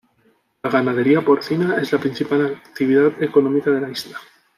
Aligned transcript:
La 0.63 0.69
ganadería 0.71 1.23
porcina 1.23 1.77
es 1.79 1.91
la 1.93 1.99
principal 1.99 2.47
actividad 2.65 3.21
económica 3.21 3.69
de 3.69 3.81
la 3.81 3.91
isla. 3.91 4.17